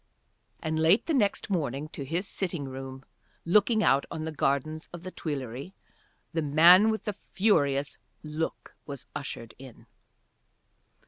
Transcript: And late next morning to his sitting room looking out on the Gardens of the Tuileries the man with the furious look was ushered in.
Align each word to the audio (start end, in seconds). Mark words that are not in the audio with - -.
And 0.61 0.79
late 0.79 1.07
next 1.09 1.51
morning 1.51 1.87
to 1.89 2.03
his 2.03 2.27
sitting 2.27 2.65
room 2.65 3.05
looking 3.45 3.83
out 3.83 4.03
on 4.09 4.25
the 4.25 4.31
Gardens 4.31 4.89
of 4.91 5.03
the 5.03 5.11
Tuileries 5.11 5.73
the 6.33 6.41
man 6.41 6.89
with 6.89 7.03
the 7.03 7.13
furious 7.13 7.99
look 8.23 8.73
was 8.87 9.05
ushered 9.15 9.53
in. 9.59 9.85